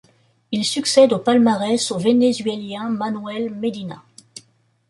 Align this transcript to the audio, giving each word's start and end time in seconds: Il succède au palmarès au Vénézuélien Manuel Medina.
Il 0.51 0.65
succède 0.65 1.13
au 1.13 1.19
palmarès 1.19 1.91
au 1.91 1.99
Vénézuélien 1.99 2.89
Manuel 2.89 3.51
Medina. 3.53 4.01